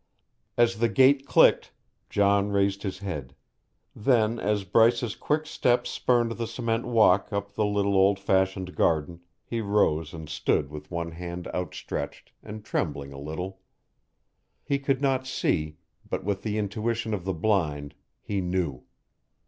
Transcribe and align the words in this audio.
As 0.57 0.79
the 0.79 0.89
gate 0.89 1.27
clicked, 1.27 1.73
John 2.09 2.49
raised 2.49 2.81
his 2.81 2.97
head; 3.05 3.35
then 3.95 4.39
as 4.39 4.63
Bryce's 4.63 5.15
quick 5.15 5.45
step 5.45 5.85
spurned 5.85 6.31
the 6.31 6.47
cement 6.47 6.87
walk 6.87 7.31
up 7.31 7.53
the 7.53 7.65
little 7.67 7.93
old 7.93 8.17
fashioned 8.17 8.73
garden, 8.75 9.19
he 9.45 9.61
rose 9.61 10.11
and 10.11 10.27
stood 10.27 10.71
with 10.71 10.89
one 10.89 11.11
hand 11.11 11.47
outstretched 11.53 12.31
and 12.41 12.65
trembling 12.65 13.13
a 13.13 13.19
little. 13.19 13.59
He 14.63 14.79
could 14.79 15.03
not 15.03 15.27
see, 15.27 15.77
but 16.09 16.23
with 16.23 16.41
the 16.41 16.57
intuition 16.57 17.13
of 17.13 17.23
the 17.23 17.35
blind, 17.35 17.93
he 18.23 18.41
knew. 18.41 18.85